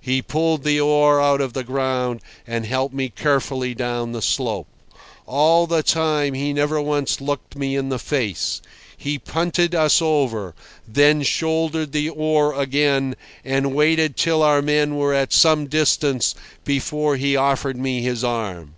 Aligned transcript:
He 0.00 0.22
pulled 0.22 0.62
the 0.62 0.78
oar 0.78 1.20
out 1.20 1.40
of 1.40 1.54
the 1.54 1.64
ground 1.64 2.20
and 2.46 2.64
helped 2.64 2.94
me 2.94 3.08
carefully 3.08 3.74
down 3.74 4.12
the 4.12 4.22
slope. 4.22 4.68
All 5.26 5.66
the 5.66 5.82
time 5.82 6.34
he 6.34 6.52
never 6.52 6.80
once 6.80 7.20
looked 7.20 7.56
me 7.56 7.74
in 7.74 7.88
the 7.88 7.98
face. 7.98 8.62
He 8.96 9.18
punted 9.18 9.74
us 9.74 10.00
over, 10.00 10.54
then 10.86 11.24
shouldered 11.24 11.90
the 11.90 12.10
oar 12.10 12.54
again 12.54 13.16
and 13.44 13.74
waited 13.74 14.16
till 14.16 14.44
our 14.44 14.62
men 14.62 14.94
were 14.96 15.12
at 15.14 15.32
some 15.32 15.66
distance 15.66 16.36
before 16.64 17.16
he 17.16 17.34
offered 17.34 17.76
me 17.76 18.02
his 18.02 18.22
arm. 18.22 18.76